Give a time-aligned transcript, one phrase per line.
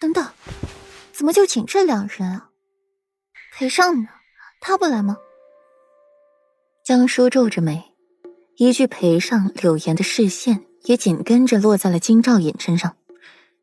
[0.00, 0.26] 等等，
[1.12, 2.50] 怎么就请这两人啊？
[3.52, 4.08] 裴尚呢？
[4.60, 5.18] 他不来吗？
[6.84, 7.94] 江叔皱着眉，
[8.56, 12.96] 一句裴尚，柳岩的视线也紧跟着落在了金兆尹身上，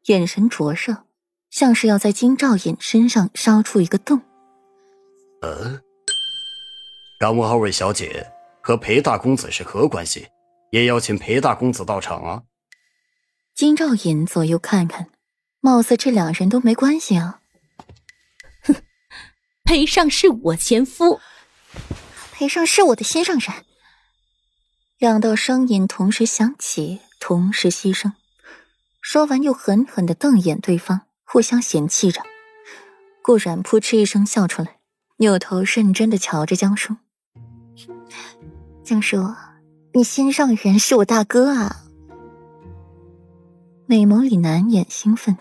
[0.05, 1.05] 眼神灼热，
[1.49, 4.21] 像是要在金兆尹身上烧出一个洞。
[5.41, 5.81] 嗯，
[7.19, 8.31] 敢问二位小姐
[8.61, 10.27] 和裴大公子是何关系？
[10.71, 12.43] 也要请裴大公子到场啊！
[13.53, 15.09] 金兆尹左右看看，
[15.65, 17.39] 貌似这两人都没关系啊。
[18.63, 18.75] 哼，
[19.63, 21.21] 裴尚是我前夫，
[22.33, 23.63] 裴尚是我的心上人。
[24.97, 28.11] 两道声音同时响起，同时牺牲。
[28.99, 32.21] 说完，又狠狠的瞪眼对方，互相嫌弃着。
[33.21, 34.79] 顾然扑哧一声笑出来，
[35.15, 36.97] 扭头认真的瞧着江叔。
[38.83, 39.33] 江叔。
[39.93, 41.83] 你心上人是我大哥啊！
[43.85, 45.37] 美眸里难掩兴奋。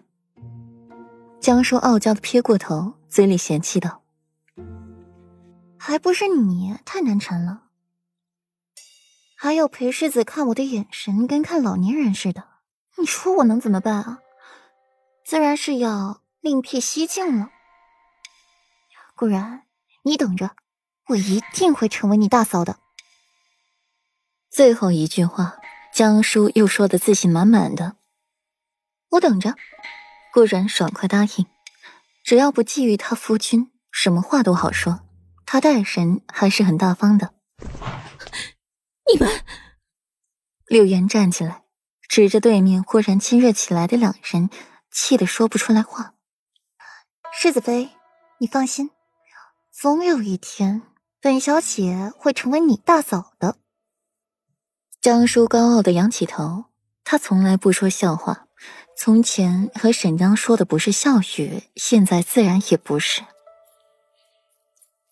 [1.42, 4.04] 江叔傲娇的撇过头，嘴里嫌弃道
[5.76, 7.64] ：“还不是你太难缠了。
[9.36, 12.44] 还有裴世子看我的眼神跟看老年人似的，
[12.96, 14.20] 你说我能怎么办啊？
[15.24, 17.50] 自然是要另辟蹊径了。
[19.16, 19.64] 顾然，
[20.04, 20.52] 你等着，
[21.08, 22.78] 我一定会成为你大嫂的。”
[24.48, 25.56] 最后一句话，
[25.92, 27.96] 江叔又说的自信满满的。
[29.08, 29.56] 我等着。
[30.32, 31.46] 顾然爽快答应，
[32.24, 35.00] 只要不觊觎他夫君，什么话都好说。
[35.44, 37.34] 他待人还是很大方的。
[39.12, 39.28] 你们，
[40.66, 41.64] 柳岩站起来，
[42.08, 44.48] 指着对面忽然亲热起来的两人，
[44.90, 46.14] 气得说不出来话。
[47.34, 47.90] 世子妃，
[48.38, 48.90] 你放心，
[49.70, 50.80] 总有一天，
[51.20, 53.58] 本小姐会成为你大嫂的。
[55.02, 56.64] 张叔高傲的仰起头，
[57.04, 58.46] 他从来不说笑话，
[58.96, 63.22] 从前和沈央说的不是笑语，现在自然也不是。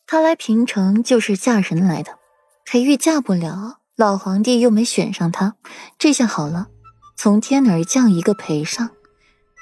[0.06, 2.19] 他来平城就是嫁人来的，
[2.65, 5.56] 裴玉嫁不了，老皇帝又没选上他，
[5.99, 6.69] 这下好了，
[7.16, 8.91] 从天而降一个裴尚，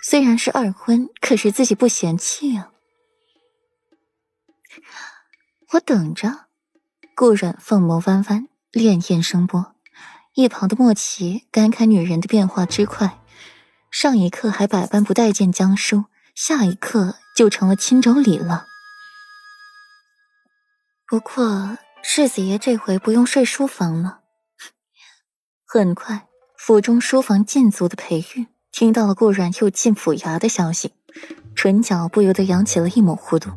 [0.03, 2.71] 虽然是二婚，可是自己不嫌弃啊。
[5.73, 6.47] 我等着。
[7.15, 9.75] 顾阮凤眸弯弯，潋滟声波。
[10.35, 13.19] 一旁的莫奇感慨女人的变化之快，
[13.91, 16.05] 上一刻还百般不待见江叔，
[16.35, 18.67] 下一刻就成了亲妯娌了。
[21.07, 24.21] 不过世子爷这回不用睡书房了。
[25.67, 30.93] 很快，府中书房禁足的裴玉听到了顾阮又进府衙的消息，
[31.57, 33.51] 唇角不由得扬起了一抹弧度。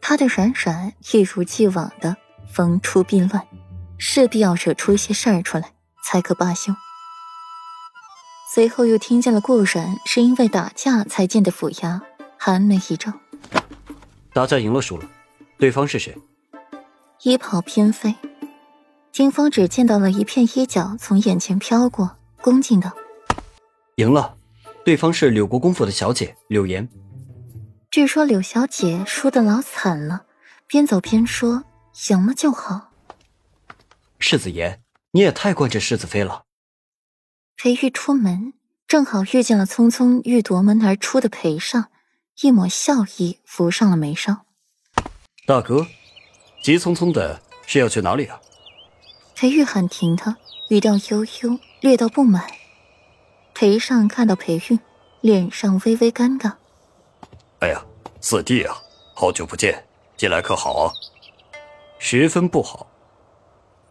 [0.00, 2.16] 他的软软一如既往的
[2.52, 3.46] 逢出必乱，
[3.98, 5.72] 势必要惹出一些事儿出来。
[6.04, 6.74] 才可罢休。
[8.54, 11.98] 随后又听见了顾然是因为打架才进的府衙，
[12.38, 13.10] 寒眉一皱。
[14.34, 15.08] 打架赢了输了，
[15.56, 16.14] 对方是谁？
[17.22, 18.14] 衣袍翩飞，
[19.10, 22.92] 金风只见到了一片衣角从眼前飘过，恭敬道
[23.96, 24.36] ：“赢了，
[24.84, 26.86] 对方是柳国公府的小姐柳岩。
[27.90, 30.26] 据说柳小姐输的老惨了，
[30.66, 31.64] 边走边说：
[32.10, 32.90] 赢了就好。
[34.18, 34.78] 世子爷。”
[35.14, 36.44] 你也太惯着世子妃了。
[37.62, 38.54] 裴玉出门，
[38.88, 41.92] 正好遇见了匆匆欲夺门而出的裴尚，
[42.40, 44.44] 一抹笑意浮上了眉梢。
[45.46, 45.86] 大哥，
[46.60, 48.40] 急匆匆的是要去哪里啊？
[49.36, 50.36] 裴玉喊停他，
[50.70, 52.50] 语调悠悠，略到不满。
[53.54, 54.80] 裴尚看到裴玉，
[55.20, 56.54] 脸上微微尴尬。
[57.60, 57.80] 哎呀，
[58.20, 58.74] 四弟啊，
[59.14, 59.86] 好久不见，
[60.16, 60.92] 近来可好啊？
[62.00, 62.88] 十分不好。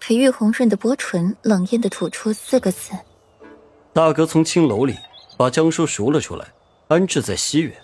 [0.01, 2.91] 裴玉红润的薄唇冷艳的吐出四个字
[3.93, 4.97] ：“大哥从青楼里
[5.37, 6.47] 把江叔赎了出来，
[6.87, 7.75] 安置在西园，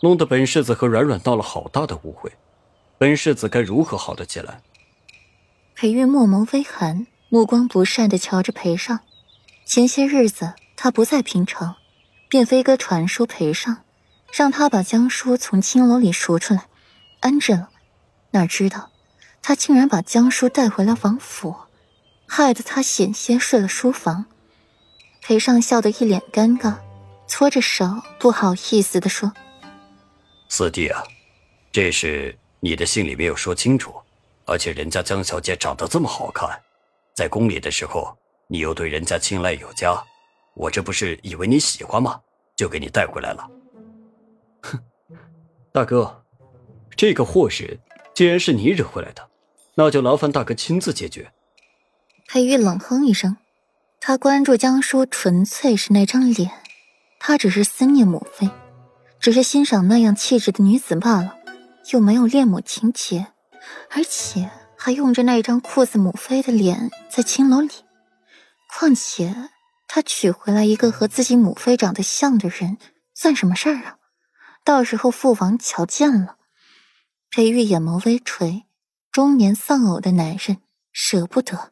[0.00, 2.32] 弄得本世子和软软闹了好大的误会。
[2.96, 4.62] 本世子该如何好得起来？”
[5.74, 9.00] 裴玉墨眸微寒，目光不善的瞧着裴尚。
[9.64, 11.74] 前些日子他不在平城，
[12.28, 13.78] 便飞鸽传书裴尚，
[14.32, 16.66] 让他把江叔从青楼里赎出来，
[17.18, 17.70] 安置了。
[18.30, 18.90] 哪知道。
[19.44, 21.56] 他竟然把江叔带回来王府，
[22.28, 24.26] 害得他险些睡了书房。
[25.22, 26.76] 裴尚笑得一脸尴尬，
[27.28, 27.86] 搓着手，
[28.18, 29.32] 不好意思地说
[30.50, 31.00] ：“四弟啊，
[31.70, 33.94] 这事你的信里没有说清楚，
[34.46, 36.60] 而且人家江小姐长得这么好看，
[37.14, 38.16] 在宫里的时候
[38.48, 40.02] 你又对人家青睐有加，
[40.54, 42.20] 我这不是以为你喜欢吗？
[42.56, 43.48] 就给你带回来了。”
[44.62, 44.78] 哼，
[45.70, 46.24] 大哥，
[46.96, 47.78] 这个祸事
[48.12, 49.28] 既然是你惹回来的。
[49.74, 51.32] 那就劳烦大哥亲自解决。
[52.28, 53.38] 裴玉冷哼一声，
[54.04, 56.50] 他关注江叔纯粹是那张脸，
[57.20, 58.50] 他只是思念母妃，
[59.20, 61.36] 只是欣赏那样气质的女子罢了，
[61.92, 63.28] 又没有恋母情节，
[63.90, 67.70] 而且还用着那张酷似母妃的脸在青楼里。
[68.76, 69.48] 况且
[69.86, 72.78] 他娶回来一个和自己母妃长得像的人，
[73.14, 73.98] 算什么事儿啊？
[74.64, 76.38] 到时候父王瞧见了，
[77.30, 78.64] 裴玉眼眸微垂，
[79.12, 80.56] 中年丧偶的男人
[80.90, 81.71] 舍不得。